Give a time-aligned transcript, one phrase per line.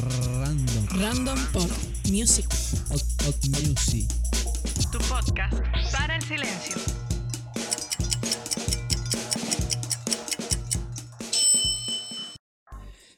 [0.00, 1.00] Random.
[1.00, 1.70] Random Pop
[2.10, 2.46] Music.
[2.90, 4.06] Hot, hot music.
[4.90, 5.54] Tu podcast
[5.92, 6.76] para el silencio.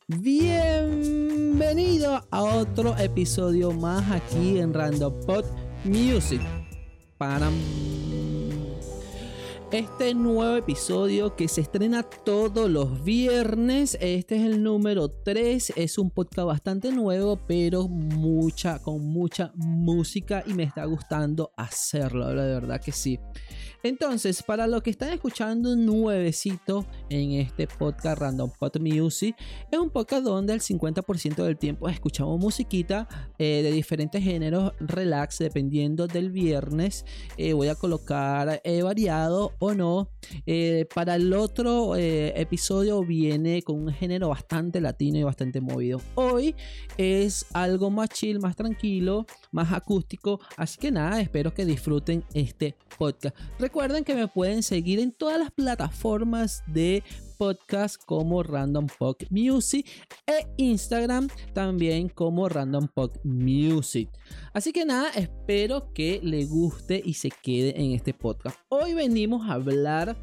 [0.08, 5.44] Bienvenido a otro episodio más aquí en Random Pod
[5.84, 6.40] Music.
[7.16, 7.48] Para
[9.72, 13.96] este nuevo episodio que se estrena todos los viernes.
[14.00, 15.74] Este es el número 3.
[15.76, 22.28] Es un podcast bastante nuevo, pero mucha, con mucha música y me está gustando hacerlo.
[22.30, 23.20] De verdad que sí.
[23.82, 29.34] Entonces, para los que están escuchando nuevecito en este podcast Random Pod Music,
[29.70, 35.38] es un podcast donde el 50% del tiempo escuchamos musiquita eh, de diferentes géneros, relax,
[35.38, 37.06] dependiendo del viernes.
[37.38, 40.10] Eh, voy a colocar eh, variado o no.
[40.46, 46.00] Eh, para el otro eh, episodio viene con un género bastante latino y bastante movido.
[46.16, 46.56] Hoy
[46.96, 50.40] es algo más chill, más tranquilo, más acústico.
[50.56, 53.36] Así que nada, espero que disfruten este podcast.
[53.58, 57.04] Recuerden que me pueden seguir en todas las plataformas de
[57.40, 59.88] podcast como Random Pop Music
[60.26, 64.10] e Instagram también como Random Pop Music.
[64.52, 68.58] Así que nada, espero que le guste y se quede en este podcast.
[68.68, 70.18] Hoy venimos a hablar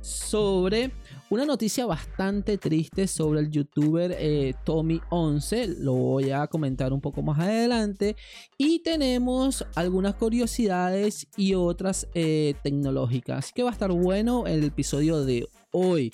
[0.00, 0.92] sobre
[1.28, 5.76] una noticia bastante triste sobre el youtuber eh, Tommy11.
[5.78, 8.16] Lo voy a comentar un poco más adelante.
[8.56, 13.38] Y tenemos algunas curiosidades y otras eh, tecnológicas.
[13.40, 16.12] Así que va a estar bueno el episodio de hoy.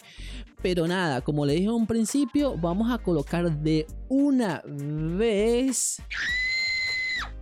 [0.62, 6.02] Pero nada, como le dije en un principio, vamos a colocar de una vez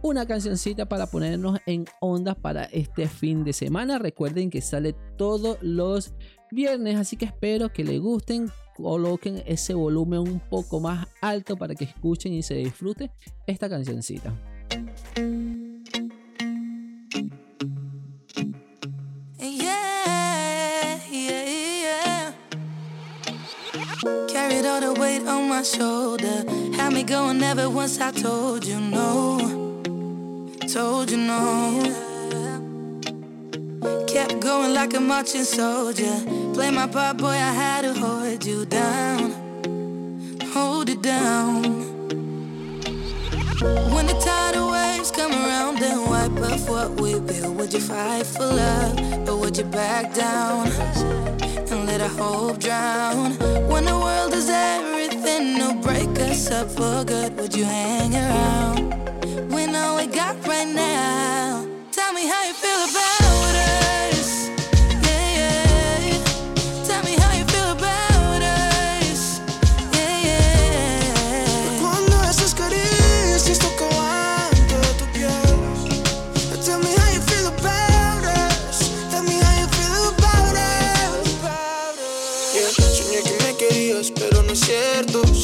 [0.03, 3.99] una cancioncita para ponernos en ondas para este fin de semana.
[3.99, 6.13] Recuerden que sale todos los
[6.51, 8.51] viernes, así que espero que les gusten.
[8.77, 13.11] Coloquen ese volumen un poco más alto para que escuchen y se disfruten
[13.47, 14.35] esta cancioncita.
[24.29, 26.45] Carried all the weight on my shoulder.
[26.77, 29.39] Had me going never once I told you no.
[30.73, 31.83] Told you no.
[34.07, 36.21] Kept going like a marching soldier.
[36.53, 39.33] Play my part, boy, I had to hold you down.
[40.53, 41.96] Hold it down.
[43.63, 48.27] When the tidal waves come around and wipe off what we built, would you fight
[48.27, 53.33] for love or would you back down and let our hope drown?
[53.67, 59.51] When the world is everything to break us up for good, would you hang around?
[59.51, 63.16] When all we got right now, tell me how you feel about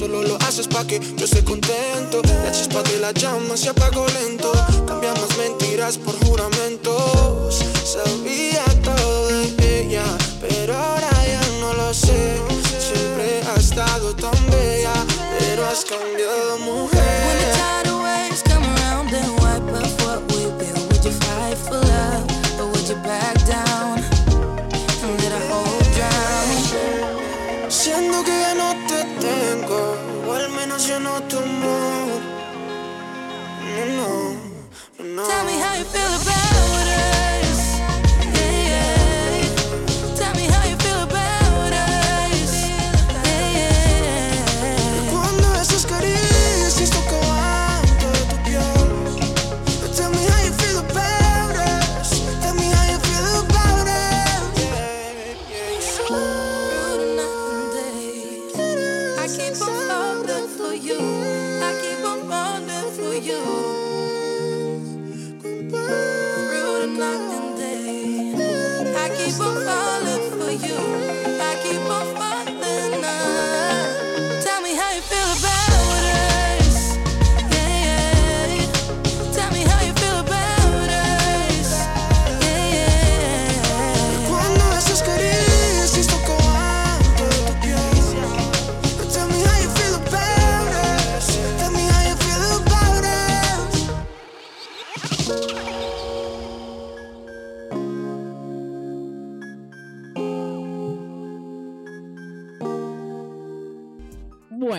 [0.02, 2.22] Solo lo haces pa' que yo esté contento.
[2.42, 4.50] La chispa de la llama se apagó lento.
[4.84, 7.62] Cambiamos mentiras por juramentos.
[7.84, 10.02] Sabía todo de ella
[10.40, 12.34] Pero ahora ya no lo sé.
[12.80, 14.92] Siempre has estado tan bella
[15.38, 17.91] Pero has cambiado mujer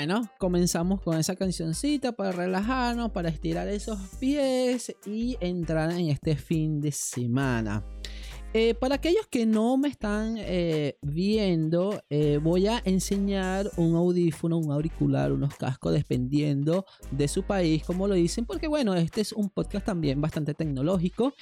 [0.06, 6.36] bueno, comenzamos con esa cancioncita para relajarnos, para estirar esos pies y entrar en este
[6.36, 7.86] fin de semana.
[8.54, 14.58] Eh, para aquellos que no me están eh, viendo, eh, voy a enseñar un audífono,
[14.58, 19.32] un auricular, unos cascos, dependiendo de su país, como lo dicen, porque bueno, este es
[19.32, 21.34] un podcast también bastante tecnológico.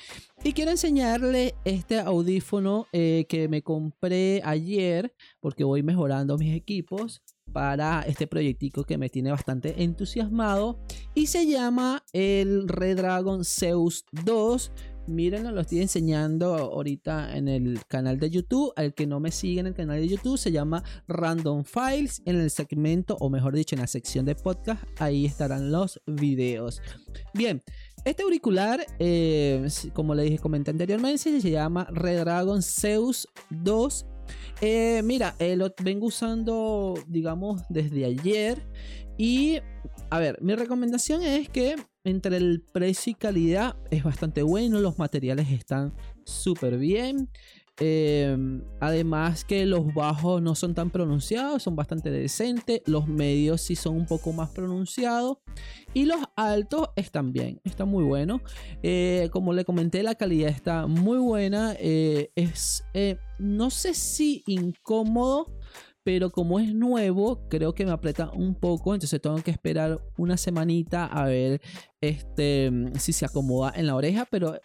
[0.43, 8.01] Y quiero enseñarle este audífono que me compré ayer, porque voy mejorando mis equipos para
[8.01, 10.79] este proyectico que me tiene bastante entusiasmado
[11.13, 14.71] y se llama el Redragon Zeus 2
[15.07, 18.71] Mírenlo, lo estoy enseñando ahorita en el canal de YouTube.
[18.75, 22.21] Al que no me sigue en el canal de YouTube se llama Random Files.
[22.25, 26.81] En el segmento, o mejor dicho, en la sección de podcast, ahí estarán los videos.
[27.33, 27.61] Bien,
[28.05, 34.05] este auricular, eh, como le dije, comenté anteriormente, se llama Redragon Zeus 2
[34.61, 38.61] eh, mira, eh, lo vengo usando, digamos, desde ayer.
[39.17, 39.59] Y,
[40.09, 44.97] a ver, mi recomendación es que entre el precio y calidad es bastante bueno, los
[44.97, 45.93] materiales están
[46.25, 47.29] súper bien.
[47.77, 52.81] Em, además que los bajos no son tan pronunciados, son bastante decentes.
[52.85, 55.37] Los medios sí son un poco más pronunciados.
[55.93, 58.41] Y los altos están bien, están muy buenos.
[58.83, 61.75] Eh, como le comenté, la calidad está muy buena.
[61.79, 65.47] Eh, es, eh, no sé si incómodo
[66.03, 70.35] pero como es nuevo, creo que me aprieta un poco, entonces tengo que esperar una
[70.35, 71.61] semanita a ver
[72.01, 74.59] este, si se acomoda en la oreja, pero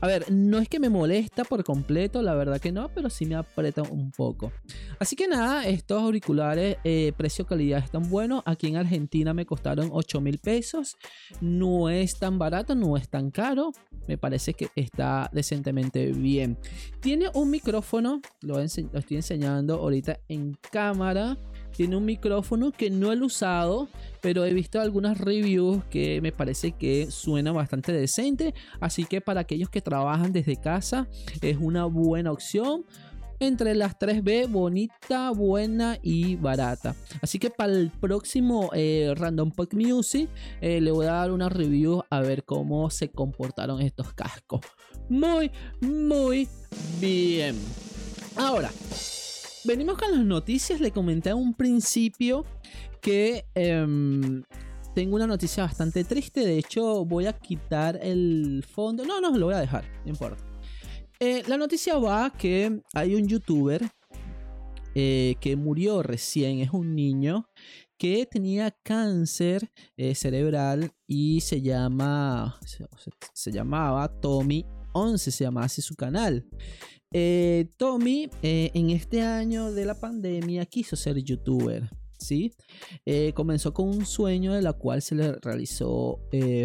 [0.00, 3.26] a ver, no es que me molesta por completo, la verdad que no, pero sí
[3.26, 4.52] me aprieta un poco.
[4.98, 8.42] Así que nada, estos auriculares, eh, precio-calidad están buenos.
[8.46, 10.96] Aquí en Argentina me costaron 8 mil pesos.
[11.40, 13.72] No es tan barato, no es tan caro.
[14.06, 16.58] Me parece que está decentemente bien.
[17.00, 21.36] Tiene un micrófono, lo, lo estoy enseñando ahorita en cámara
[21.76, 23.88] tiene un micrófono que no he usado,
[24.20, 28.54] pero he visto algunas reviews que me parece que suena bastante decente.
[28.80, 31.08] Así que para aquellos que trabajan desde casa
[31.40, 32.84] es una buena opción
[33.40, 36.94] entre las 3B, bonita, buena y barata.
[37.22, 40.28] Así que para el próximo eh, Random Pop Music
[40.60, 44.60] eh, le voy a dar una review a ver cómo se comportaron estos cascos.
[45.08, 45.50] Muy,
[45.80, 46.48] muy
[47.00, 47.56] bien.
[48.36, 48.70] Ahora,
[49.68, 50.80] venimos con las noticias.
[50.80, 52.44] Le comenté a un principio
[53.00, 54.42] que em,
[54.94, 56.40] tengo una noticia bastante triste.
[56.40, 59.04] De hecho, voy a quitar el fondo.
[59.04, 60.42] No, no, lo voy a dejar, no importa.
[61.20, 63.82] Eh, la noticia va que hay un youtuber
[64.94, 66.60] eh, que murió recién.
[66.60, 67.46] Es un niño
[67.98, 72.58] que tenía cáncer eh, cerebral y se llama.
[72.64, 72.86] Se,
[73.34, 76.46] se llamaba Tommy 11, se llamaba así su canal.
[77.10, 81.90] Eh, Tommy eh, en este año de la pandemia quiso ser youtuber.
[82.18, 82.52] ¿Sí?
[83.06, 86.20] Eh, comenzó con un sueño de la cual se le realizó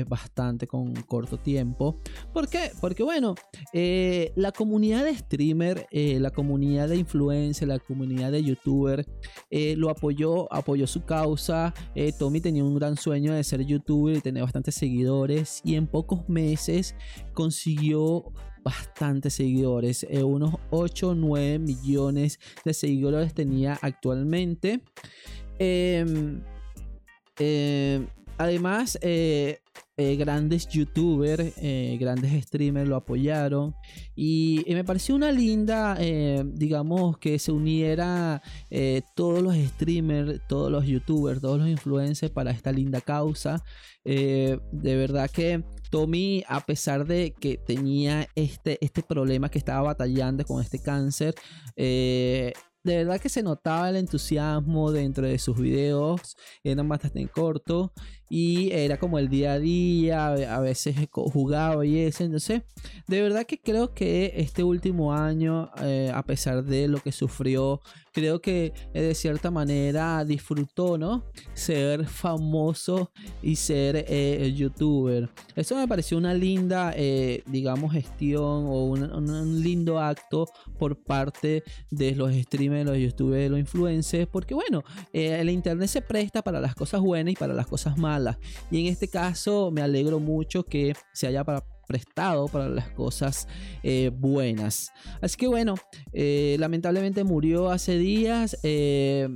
[0.08, 2.00] bastante con corto tiempo.
[2.34, 2.72] ¿Por qué?
[2.82, 3.36] Porque bueno,
[3.74, 9.06] la comunidad de streamer, la comunidad de influencer, la comunidad de youtuber
[9.52, 11.74] lo apoyó, apoyó su causa.
[12.20, 16.28] Tommy tenía un gran sueño de ser youtuber y tener bastantes seguidores y en pocos
[16.28, 16.96] meses
[17.34, 18.26] consiguió
[18.64, 24.82] bastantes seguidores, eh, unos 8 o 9 millones de seguidores tenía actualmente.
[25.60, 26.42] Em,
[27.40, 28.08] em,
[28.38, 29.60] además, eh,
[29.96, 31.54] eh, grandes youtubers,
[32.00, 33.76] grandes streamers lo apoyaron
[34.16, 35.96] y, me pareció una linda,
[36.46, 38.42] digamos, que se uniera
[39.16, 43.64] todos los streamers, todos los youtubers, todos los influencers para esta linda causa.
[44.04, 50.44] de verdad que Tommy, a pesar de que tenía este, este problema que estaba batallando
[50.44, 51.36] con este cáncer,
[51.76, 52.52] eh,
[52.84, 57.92] de verdad que se notaba el entusiasmo dentro de sus videos, eran bastante cortos
[58.36, 62.64] y era como el día a día, a veces jugaba y eso, entonces
[63.06, 67.80] de verdad que creo que este último año, eh, a pesar de lo que sufrió,
[68.12, 71.26] creo que eh, de cierta manera disfrutó, ¿no?
[71.54, 73.12] Ser famoso
[73.44, 75.30] y ser eh, youtuber.
[75.56, 76.92] Eso me pareció una linda,
[77.46, 80.48] digamos, gestión o un, un, lindo acto
[80.80, 86.42] por parte de los streamers, los youtubers, los influencers, porque bueno, el internet se presta
[86.42, 88.23] para las cosas buenas y para las cosas malas.
[88.72, 91.44] Y en este caso me alegro mucho que se haya
[91.88, 93.48] prestado para las cosas
[93.84, 94.92] eh, buenas.
[95.22, 95.76] Así que bueno,
[96.12, 98.58] eh, lamentablemente murió hace días.
[98.64, 99.30] Eh,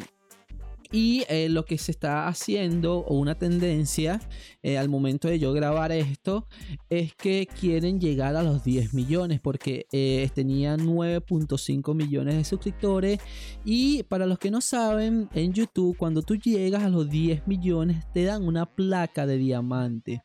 [0.91, 4.20] Y eh, lo que se está haciendo, o una tendencia
[4.63, 6.48] eh, al momento de yo grabar esto,
[6.89, 13.20] es que quieren llegar a los 10 millones, porque eh, tenían 9.5 millones de suscriptores.
[13.65, 18.06] Y para los que no saben, en YouTube, cuando tú llegas a los 10 millones,
[18.13, 20.24] te dan una placa de diamante.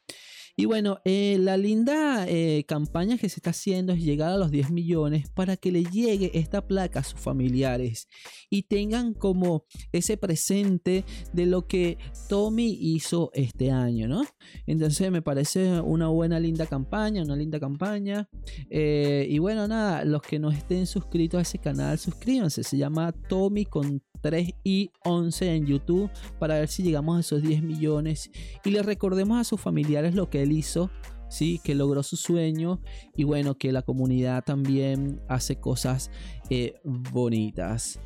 [0.62, 4.52] Y bueno, eh, la linda eh, campaña que se está haciendo es llegar a los
[4.52, 8.06] 10 millones para que le llegue esta placa a sus familiares
[8.48, 14.22] y tengan como ese presente de lo que Tommy hizo este año, ¿no?
[14.64, 18.28] Entonces me parece una buena, linda campaña, una linda campaña.
[18.70, 22.62] Eh, y bueno, nada, los que no estén suscritos a ese canal, suscríbanse.
[22.62, 27.42] Se llama Tommy con 3 y 11 en YouTube para ver si llegamos a esos
[27.42, 28.30] 10 millones
[28.64, 30.90] y le recordemos a sus familiares lo que él hizo.
[31.28, 32.78] Sí, que logró su sueño
[33.16, 36.10] y bueno, que la comunidad también hace cosas
[36.50, 37.98] eh, bonitas.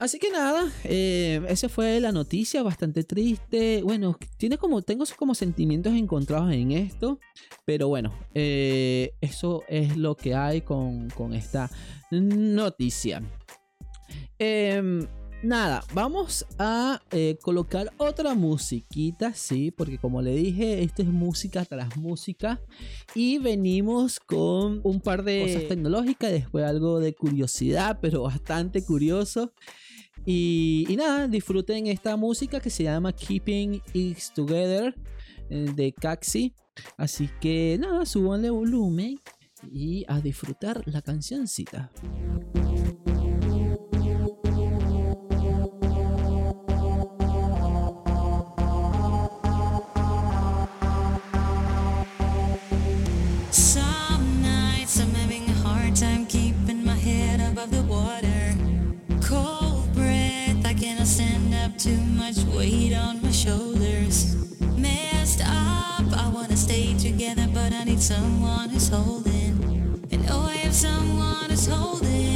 [0.00, 3.82] Así que nada, eh, esa fue la noticia, bastante triste.
[3.82, 7.18] Bueno, tiene como, tengo como sentimientos encontrados en esto,
[7.64, 11.68] pero bueno, eh, eso es lo que hay con, con esta
[12.12, 13.22] noticia.
[14.38, 15.06] Em,
[15.42, 21.64] nada, vamos a eh, colocar otra musiquita, sí, porque como le dije, esto es música
[21.64, 22.60] tras música.
[23.14, 29.52] Y venimos con un par de cosas tecnológicas, después algo de curiosidad, pero bastante curioso.
[30.26, 34.94] Y, nada, disfruten esta música que se llama Keeping It Together
[35.48, 36.54] eh, de Caxi.
[36.96, 39.18] Así que nada, subanle volumen
[39.72, 41.90] y a disfrutar la cancioncita.
[62.28, 64.36] Much weight on my shoulders.
[64.76, 70.04] Messed up, I wanna stay together, but I need someone who's holding.
[70.10, 72.27] And oh, I have someone who's holding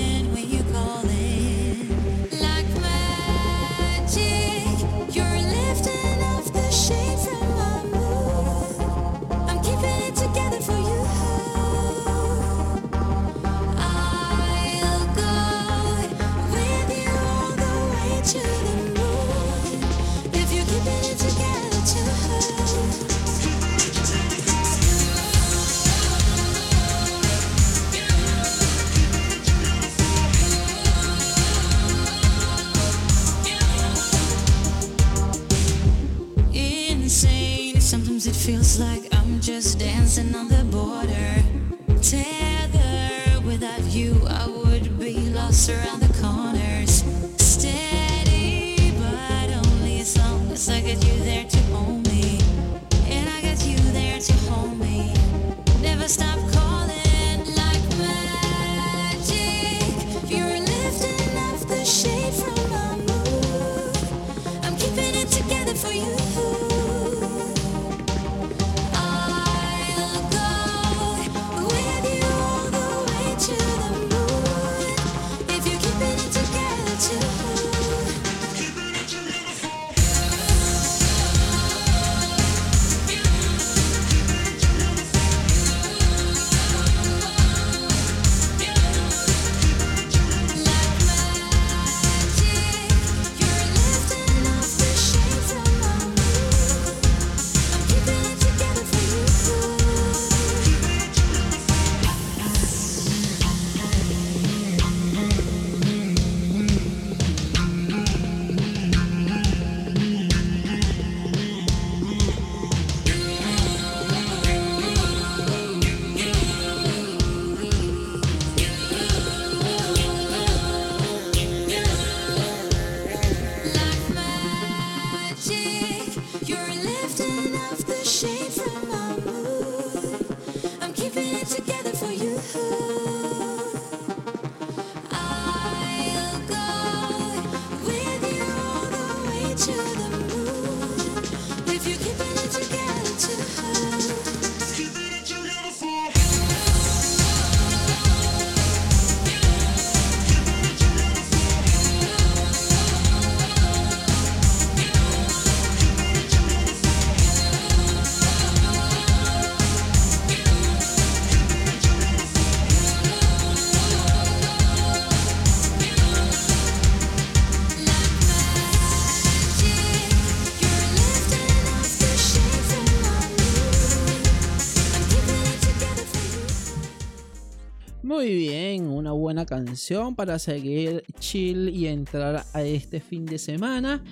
[179.53, 184.03] canción para seguir chill y entrar a este fin de semana.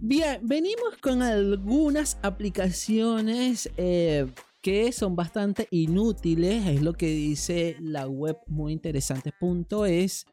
[0.00, 4.28] Bien, venimos con algunas aplicaciones eh,
[4.60, 10.26] que son bastante inútiles, es lo que dice la web muy interesante.es,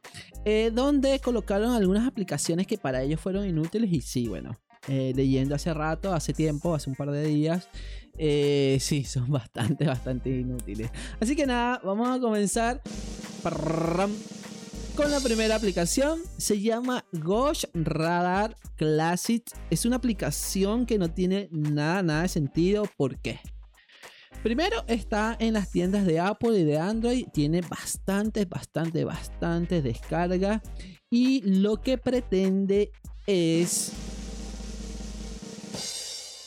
[0.46, 5.56] eh, donde colocaron algunas aplicaciones que para ellos fueron inútiles y sí, bueno, eh, leyendo
[5.56, 7.68] hace rato, hace tiempo, hace un par de días,
[8.20, 10.92] eh, sí, son bastante, bastante inútiles.
[11.20, 12.82] Así que nada, vamos a comenzar
[14.96, 16.20] con la primera aplicación.
[16.38, 19.44] Se llama Gosh Radar Classic.
[19.70, 22.84] Es una aplicación que no tiene nada, nada de sentido.
[22.98, 23.40] ¿Por qué?
[24.44, 27.28] Primero está en las tiendas de Apple y de Android.
[27.34, 30.62] Tiene bastante, bastante, bastante descarga.
[31.10, 32.92] Y lo que pretende
[33.26, 33.94] es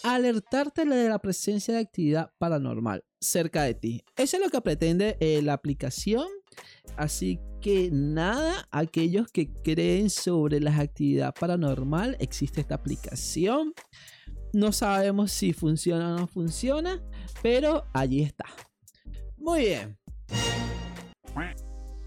[0.02, 4.04] alertarte de la presencia de actividad paranormal cerca de ti.
[4.16, 6.26] Eso es lo que pretende eh, la aplicación.
[6.96, 13.72] Así que nada, aquellos que creen sobre las actividades paranormal, existe esta aplicación.
[14.52, 17.00] No sabemos si funciona o no funciona,
[17.42, 18.44] pero allí está.
[19.38, 19.98] Muy bien.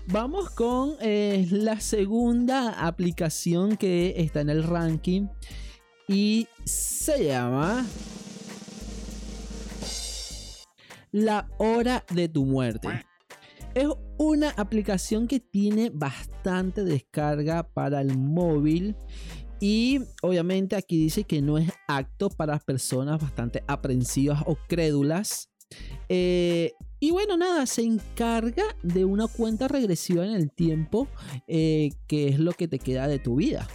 [0.07, 5.27] Vamos con eh, la segunda aplicación que está en el ranking
[6.07, 7.85] y se llama
[11.11, 12.89] La hora de tu muerte.
[13.73, 18.95] Es una aplicación que tiene bastante descarga para el móvil
[19.59, 25.49] y obviamente aquí dice que no es apto para personas bastante aprensivas o crédulas.
[26.09, 31.07] Eh, y bueno, nada, se encarga de una cuenta regresiva en el tiempo,
[31.47, 33.67] eh, que es lo que te queda de tu vida.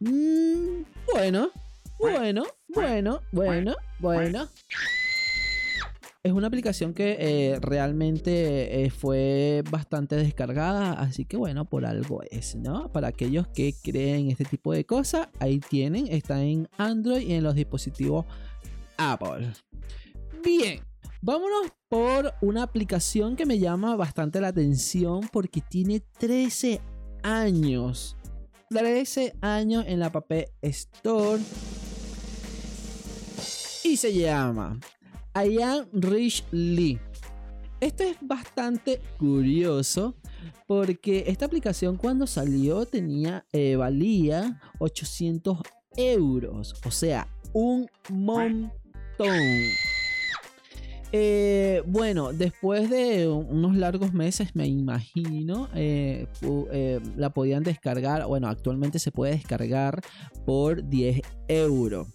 [0.00, 1.50] Mm, bueno,
[1.98, 4.48] bueno, bueno, bueno, bueno.
[6.22, 12.22] Es una aplicación que eh, realmente eh, fue bastante descargada, así que bueno, por algo
[12.30, 12.90] es, ¿no?
[12.92, 17.42] Para aquellos que creen este tipo de cosas, ahí tienen, está en Android y en
[17.42, 18.26] los dispositivos
[18.98, 19.52] Apple.
[20.42, 20.80] Bien,
[21.22, 26.80] vámonos por una aplicación que me llama bastante la atención porque tiene 13
[27.22, 28.16] años.
[28.72, 30.30] 13 años en la App
[30.62, 31.42] Store.
[33.82, 34.78] Y se llama
[35.34, 37.00] Ian Rich Lee.
[37.80, 40.14] Esto es bastante curioso
[40.68, 45.58] porque esta aplicación cuando salió tenía eh, valía 800
[45.96, 48.70] euros, o sea, un montón.
[51.12, 56.26] Eh, bueno, después de unos largos meses, me imagino, eh,
[56.72, 58.26] eh, la podían descargar.
[58.26, 60.00] Bueno, actualmente se puede descargar
[60.46, 62.08] por 10 euros.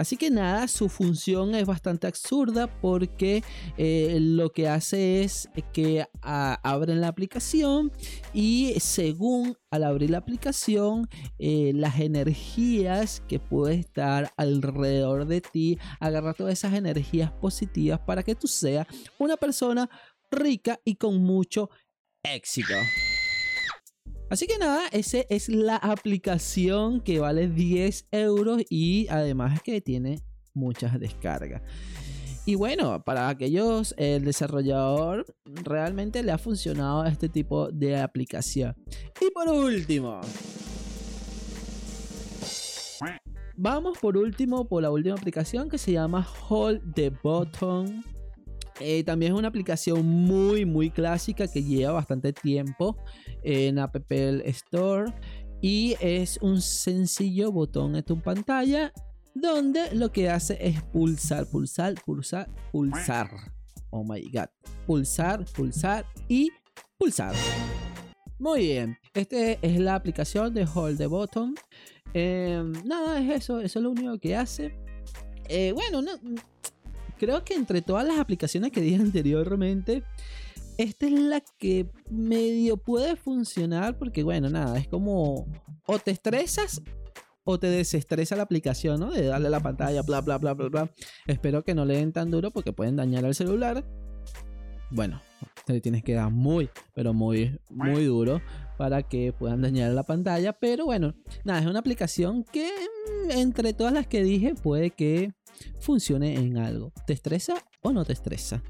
[0.00, 3.44] Así que nada, su función es bastante absurda porque
[3.76, 7.92] eh, lo que hace es que abren la aplicación
[8.32, 11.06] y según al abrir la aplicación,
[11.38, 18.22] eh, las energías que puede estar alrededor de ti, agarra todas esas energías positivas para
[18.22, 18.86] que tú seas
[19.18, 19.90] una persona
[20.30, 21.68] rica y con mucho
[22.22, 22.72] éxito.
[24.30, 30.22] Así que nada, esa es la aplicación que vale 10 euros y además que tiene
[30.54, 31.62] muchas descargas.
[32.46, 38.76] Y bueno, para aquellos, el desarrollador realmente le ha funcionado este tipo de aplicación.
[39.20, 40.20] Y por último,
[43.56, 48.04] vamos por último por la última aplicación que se llama Hold the Button.
[48.80, 52.96] Eh, también es una aplicación muy, muy clásica que lleva bastante tiempo
[53.42, 55.12] en App Store.
[55.60, 58.92] Y es un sencillo botón en tu pantalla
[59.34, 63.30] donde lo que hace es pulsar, pulsar, pulsar, pulsar.
[63.90, 64.48] Oh my god.
[64.86, 66.50] Pulsar, pulsar y
[66.98, 67.34] pulsar.
[68.38, 68.96] Muy bien.
[69.12, 71.54] Esta es la aplicación de Hold the Button.
[72.14, 73.60] Em, nada, es eso.
[73.60, 74.74] Eso es lo único que hace.
[75.48, 76.12] Eh, bueno, no,
[77.20, 80.02] creo que entre todas las aplicaciones que dije anteriormente,
[80.78, 85.46] esta es la que medio puede funcionar porque, bueno, nada, es como
[85.86, 86.82] o te estresas
[87.44, 89.10] o te desestresa la aplicación, ¿no?
[89.10, 90.90] De darle a la pantalla, bla, bla, bla, bla, bla.
[91.26, 93.84] Espero que no le den tan duro porque pueden dañar el celular.
[94.90, 95.20] Bueno,
[95.66, 98.40] te tienes que dar muy, pero muy, muy duro
[98.78, 100.54] para que puedan dañar la pantalla.
[100.54, 102.70] Pero bueno, nada, es una aplicación que
[103.26, 105.32] mm, entre todas las que dije puede que
[105.78, 106.92] funcione en algo.
[107.06, 108.62] ¿Te estresa o no te estresa?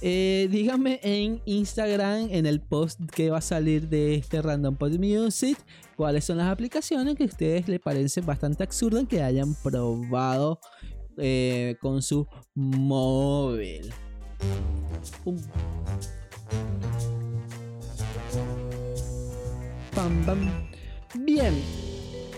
[0.00, 4.98] Eh, díganme en Instagram, en el post que va a salir de este Random Pod
[4.98, 5.58] Music,
[5.96, 10.60] cuáles son las aplicaciones que a ustedes les parecen bastante absurdas que hayan probado
[11.18, 13.92] eh, con su móvil.
[19.94, 20.68] pam, pam.
[21.24, 21.85] Bien.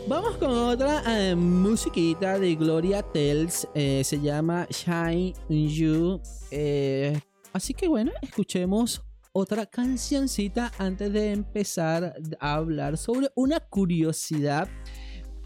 [0.08, 3.68] Vamos con otra eh, musiquita de Gloria Tells.
[3.74, 6.18] eh, se llama Shine You.
[6.50, 7.20] eh,
[7.52, 14.66] así que bueno, escuchemos otra cancioncita antes de empezar a hablar sobre una curiosidad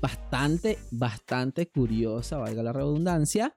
[0.00, 3.54] bastante, bastante curiosa, valga la redundancia.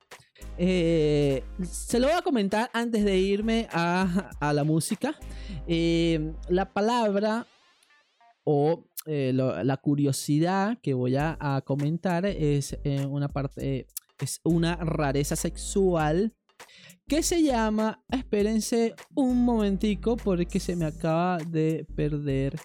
[0.57, 5.15] Eh, se lo voy a comentar antes de irme a, a la música.
[5.67, 7.45] La palabra
[8.43, 13.87] o eh, la curiosidad que voy a, comentar es eh, una parte,
[14.19, 16.33] es una rareza sexual
[17.07, 22.55] que se llama, espérense un momentico porque se me acaba de perder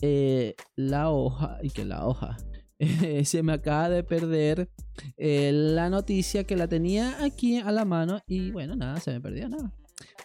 [0.00, 2.38] eh, la hoja y que la hoja.
[3.24, 4.70] se me acaba de perder
[5.18, 9.50] la noticia que la tenía aquí a la mano y bueno, nada, se me perdió
[9.50, 9.70] nada.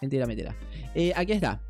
[0.00, 0.56] Mentira, mentira.
[1.16, 1.60] Aquí está.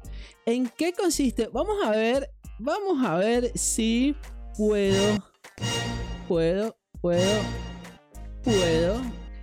[0.47, 1.49] ¿En qué consiste?
[1.53, 4.15] Vamos a ver, vamos a ver si
[4.57, 5.19] puedo,
[6.29, 7.41] puedo, puedo,
[8.43, 9.01] puedo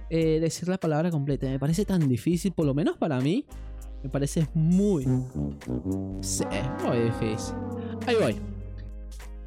[0.09, 1.47] eh, decir la palabra completa.
[1.47, 3.45] Me parece tan difícil, por lo menos para mí.
[4.03, 5.55] Me parece muy, muy
[7.03, 7.55] difícil.
[8.05, 8.35] Ahí voy.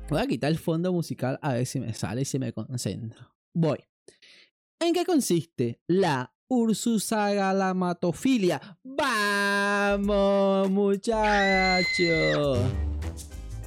[0.08, 3.32] Voy a quitar el fondo musical a ver si me sale y si me concentro.
[3.54, 3.78] Voy.
[4.80, 8.60] ¿En qué consiste la ursusagalamatofilia?
[8.82, 12.58] ¡Vamos, muchachos!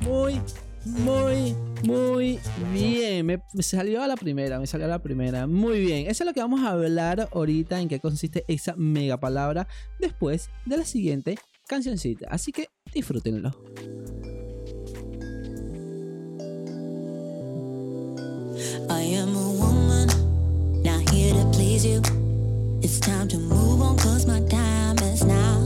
[0.04, 0.42] Muy,
[0.86, 2.40] muy, muy
[2.74, 3.26] bien.
[3.26, 5.48] Me, salió a la primera, me salió a la primera.
[5.48, 6.08] Muy bien.
[6.10, 9.68] Eso es lo que vamos a hablar ahorita en qué consiste esa mega palabra
[10.00, 11.38] después de la siguiente
[11.68, 12.28] cancioncita.
[12.30, 13.52] Así que disfrútenlo.
[18.90, 20.08] I am a woman,
[20.84, 22.02] not here to please you.
[22.82, 25.63] It's time to move on, cause my time is now.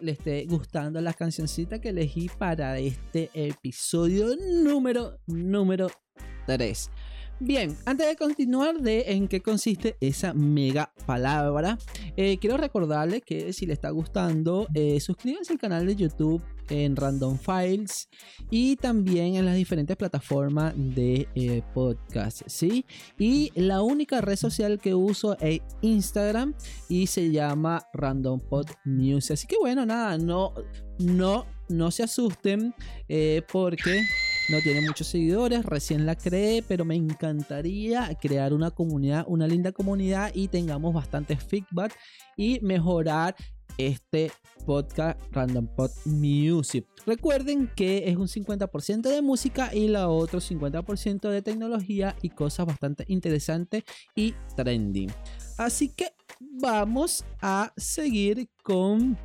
[0.00, 5.90] Le esté gustando la cancioncita que elegí para este episodio número número
[6.46, 6.90] 3.
[7.40, 11.78] Bien, antes de continuar de en qué consiste esa mega palabra,
[12.16, 16.96] eh, quiero recordarle que si le está gustando, eh, suscríbanse al canal de YouTube en
[16.96, 18.08] Random Files
[18.50, 22.84] y también en las diferentes plataformas de eh, podcast, ¿sí?
[23.18, 26.54] Y la única red social que uso es Instagram
[26.88, 29.30] y se llama Random Pod News.
[29.30, 30.54] Así que bueno, nada, no,
[30.98, 32.74] no, no se asusten
[33.08, 34.02] eh, porque
[34.48, 39.72] no tiene muchos seguidores, recién la creé, pero me encantaría crear una comunidad, una linda
[39.72, 41.94] comunidad y tengamos bastante feedback
[42.36, 43.36] y mejorar
[43.78, 44.30] este
[44.66, 46.84] podcast Random Pod Music.
[47.06, 52.66] Recuerden que es un 50% de música y la otro 50% de tecnología y cosas
[52.66, 55.10] bastante interesantes y trending.
[55.56, 59.16] Así que vamos a seguir con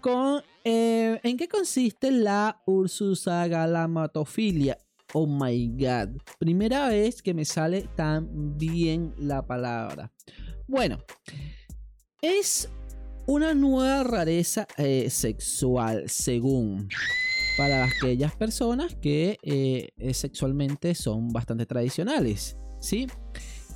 [0.00, 4.78] con eh, en qué consiste la ursusagalamatofilia.
[5.14, 10.10] Oh my god, primera vez que me sale tan bien la palabra.
[10.66, 10.98] Bueno,
[12.22, 12.70] es
[13.26, 16.88] una nueva rareza eh, sexual, según
[17.58, 23.06] para aquellas personas que eh, sexualmente son bastante tradicionales, ¿sí?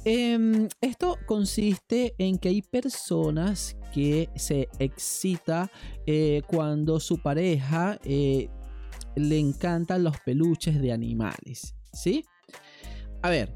[0.09, 5.69] Em, esto consiste en que hay personas que se excita
[6.07, 8.49] eh, cuando su pareja eh,
[9.17, 12.25] le encantan los peluches de animales, ¿sí?
[13.23, 13.53] A ver,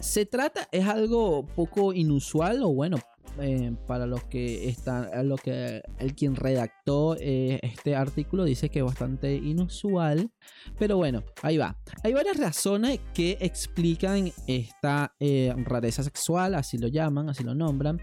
[0.00, 2.98] se trata, es algo poco inusual o bueno,
[3.38, 8.80] eh, para los que están, lo que el quien redactó eh, este artículo dice que
[8.80, 10.30] es bastante inusual,
[10.78, 11.76] pero bueno, ahí va.
[12.02, 18.00] Hay varias razones que explican esta eh, rareza sexual, así lo llaman, así lo nombran,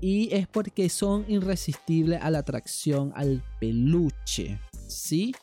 [0.00, 5.34] y es porque son irresistibles a la atracción al peluche, ¿sí?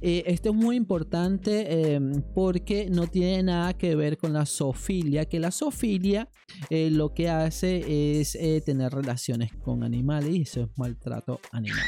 [0.00, 2.00] Esto es muy importante eh,
[2.34, 6.28] porque no tiene nada que ver con la zoofilia, que la zoofilia
[6.70, 11.84] eh, lo que hace es eh, tener relaciones con animales y eso es maltrato animal.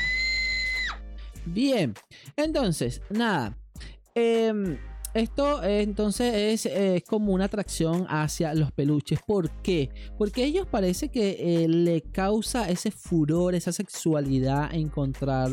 [1.47, 1.95] Bien,
[2.37, 3.57] entonces, nada.
[5.19, 9.21] Esto eh, entonces es eh, como una atracción hacia los peluches.
[9.27, 9.91] ¿Por qué?
[10.17, 15.51] Porque ellos parece que eh, le causa ese furor, esa sexualidad encontrar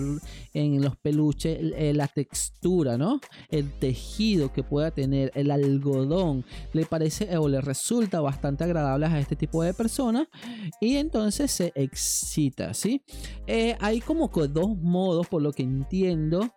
[0.54, 1.60] en los peluches
[1.96, 3.20] la textura, ¿no?
[3.50, 9.20] El tejido que pueda tener, el algodón, le parece o le resulta bastante agradable a
[9.20, 10.28] este tipo de personas
[10.80, 13.02] y entonces se excita, ¿sí?
[13.80, 16.52] Hay como dos modos, por lo que entiendo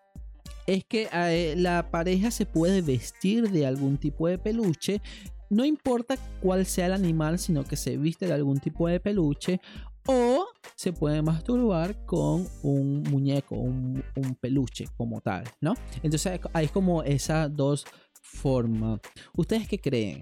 [0.68, 5.00] es que eh, la pareja se puede vestir de algún tipo de peluche.
[5.48, 9.62] No importa cuál sea el animal, sino que se viste de algún tipo de peluche.
[10.06, 15.72] O se puede masturbar con un muñeco, un, un peluche como tal, ¿no?
[16.02, 17.86] Entonces hay como esas dos
[18.20, 19.00] formas.
[19.34, 20.20] ¿Ustedes qué creen?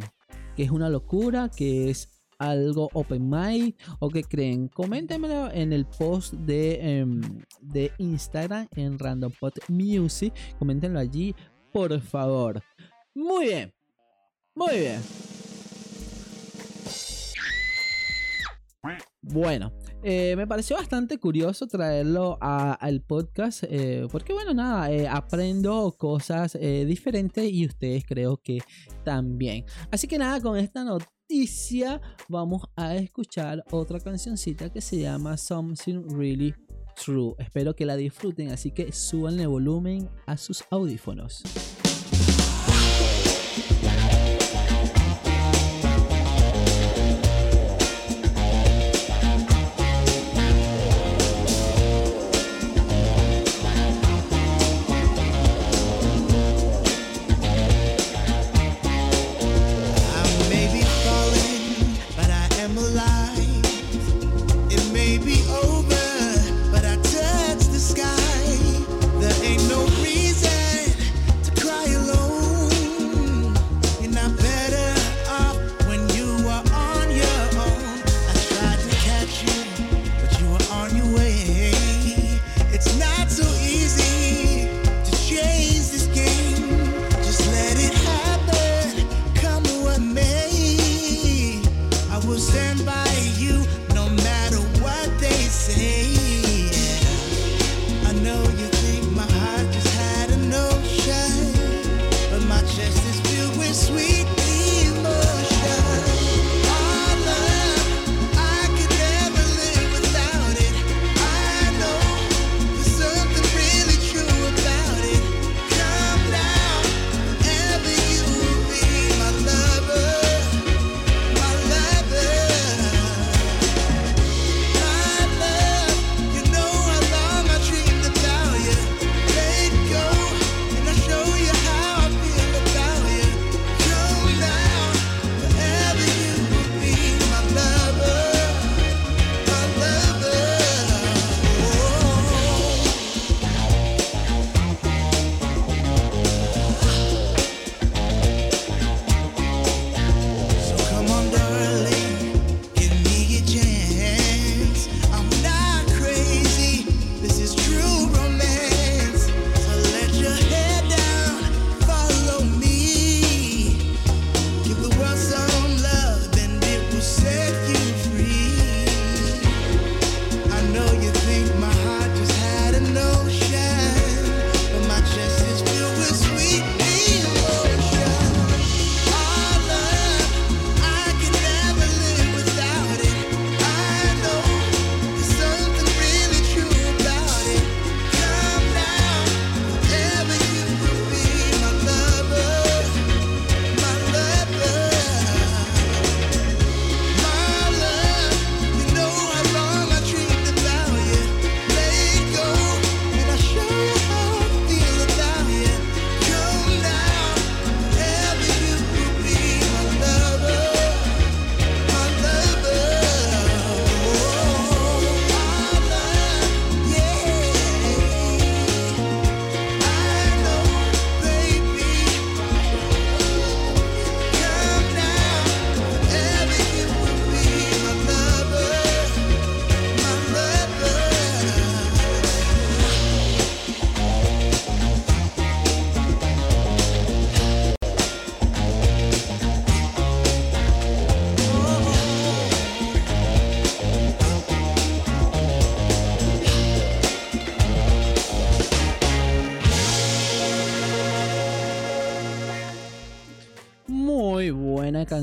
[0.55, 1.51] ¿Que es una locura?
[1.55, 7.21] ¿Que es algo open mind o que creen coméntenmelo en el post de, em,
[7.61, 11.35] de Instagram en Random Pot Music coméntenlo allí
[11.73, 12.63] por favor.
[13.15, 13.73] Muy bien
[14.55, 15.01] muy bien.
[19.21, 19.73] Bueno
[20.09, 26.57] eh, me pareció bastante curioso traerlo al podcast eh, porque bueno nada eh, aprendo cosas
[26.61, 28.61] diferentes y ustedes creo que
[29.05, 29.65] también.
[29.91, 30.85] Así que nada con esta
[31.29, 36.55] noticia vamos a escuchar otra cancioncita que se llama Something Really
[37.05, 37.35] True.
[37.39, 41.43] Espero que la disfruten así que suban el volumen a sus audífonos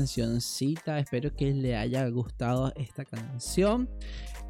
[0.04, 0.98] cancioncita.
[0.98, 3.88] Espero que le haya gustado esta canción.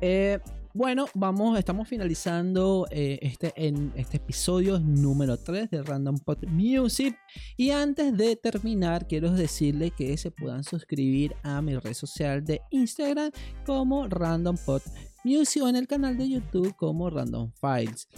[0.01, 0.41] Eh,
[0.73, 7.17] bueno, vamos, estamos finalizando eh, este, en este episodio número 3 de Random Pot Music.
[7.57, 12.61] Y antes de terminar, quiero decirle que se puedan suscribir a mi red social de
[12.71, 13.31] Instagram
[13.65, 14.83] como Random Pot
[15.23, 18.09] Music o en el canal de YouTube como Random Files.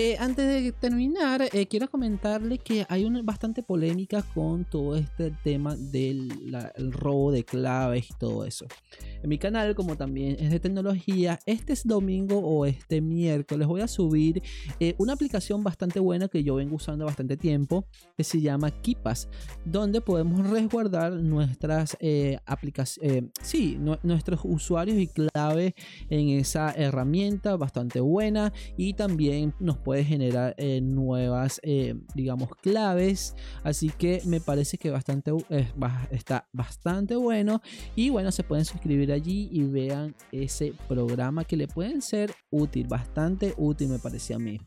[0.00, 5.32] Eh, antes de terminar, eh, quiero comentarle que hay una bastante polémica con todo este
[5.42, 6.30] tema del
[6.92, 8.66] robo de claves y todo eso.
[9.20, 13.80] En mi canal, como también es de tecnología, este es domingo o este miércoles voy
[13.80, 14.40] a subir
[14.78, 17.84] eh, una aplicación bastante buena que yo vengo usando bastante tiempo,
[18.16, 19.28] que se llama Keepas,
[19.64, 21.96] donde podemos resguardar nuestras
[22.46, 25.72] aplicaciones, sí, nu- nuestros usuarios y claves
[26.08, 33.34] en esa herramienta bastante buena y también nos puede generar eh, nuevas, eh, digamos, claves.
[33.64, 35.32] Así que me parece que bastante,
[35.76, 37.62] ba- está bastante bueno.
[37.96, 42.86] Y bueno, se pueden suscribir allí y vean ese programa que le pueden ser útil,
[42.86, 44.60] bastante útil me parecía a mí.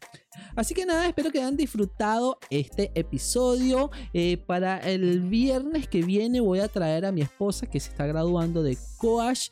[0.56, 3.92] Así que nada, espero que hayan disfrutado este episodio.
[4.14, 8.08] Eh, para el viernes que viene voy a traer a mi esposa que se está
[8.08, 9.50] graduando de Coach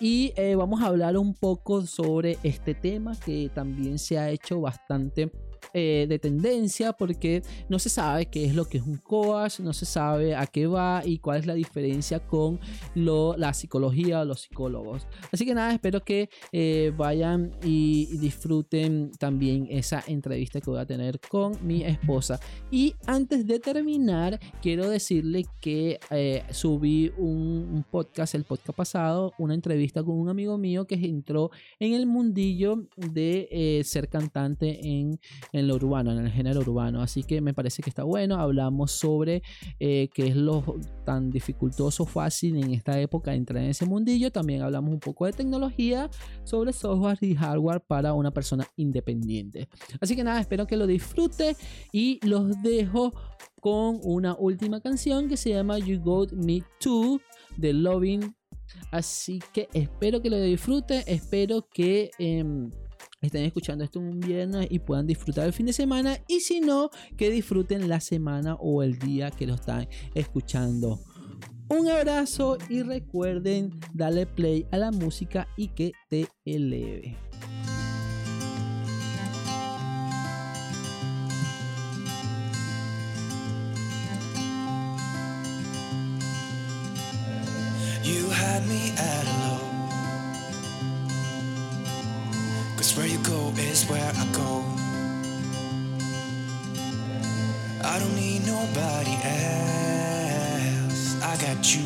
[0.00, 4.60] y eh, vamos a hablar un poco sobre este tema que también se ha hecho
[4.60, 5.30] bastante
[5.74, 9.72] eh, de tendencia porque no se sabe qué es lo que es un coach, no
[9.72, 12.60] se sabe a qué va y cuál es la diferencia con
[12.94, 15.06] lo, la psicología o los psicólogos.
[15.32, 20.86] Así que nada, espero que eh, vayan y, disfruten también esa entrevista que voy a
[20.86, 22.38] tener con mi esposa.
[22.70, 29.54] Y antes de terminar, quiero decirle que eh, subí un, podcast, el podcast pasado, una
[29.54, 35.18] entrevista con un amigo mío que entró en el mundillo de ser cantante en
[35.66, 37.02] lo urbano, en el género urbano.
[37.02, 38.36] Así que me parece que está bueno.
[38.36, 39.42] Hablamos sobre
[39.80, 40.62] eh, qué es lo
[41.04, 44.30] tan dificultoso, fácil en esta época entrar en ese mundillo.
[44.30, 46.10] También hablamos un poco de tecnología,
[46.44, 49.68] sobre software y hardware para una persona independiente.
[50.00, 51.56] Así que nada, espero que lo disfrute
[51.92, 53.12] y los dejo
[53.60, 57.20] con una última canción que se llama You Got Me Too
[57.56, 58.34] de Loving.
[58.90, 62.70] Así que espero que lo disfruten, espero que em,
[63.22, 66.90] estén escuchando esto un viernes y puedan disfrutar el fin de semana y si no,
[67.16, 71.00] que disfruten la semana o el día que lo están escuchando.
[71.68, 77.16] Un abrazo y recuerden darle play a la música y que te eleve.
[97.92, 101.22] I don't need nobody else.
[101.22, 101.84] I got you,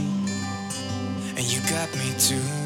[1.37, 2.66] and you got me too.